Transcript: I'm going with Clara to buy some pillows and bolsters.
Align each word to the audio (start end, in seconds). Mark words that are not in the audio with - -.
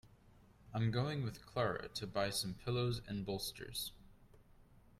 I'm 0.73 0.89
going 0.89 1.21
with 1.21 1.45
Clara 1.45 1.87
to 1.89 2.07
buy 2.07 2.31
some 2.31 2.55
pillows 2.55 3.03
and 3.07 3.23
bolsters. 3.23 3.91